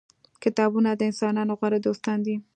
[0.43, 2.35] کتابونه د انسانانو غوره دوستان دي.